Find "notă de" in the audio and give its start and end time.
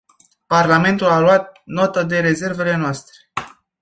1.65-2.19